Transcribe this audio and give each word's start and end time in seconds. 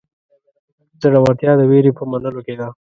زړهورتیا 1.01 1.51
د 1.57 1.61
وېرې 1.69 1.91
په 1.97 2.03
منلو 2.11 2.41
کې 2.45 2.55
ده. 2.59 2.67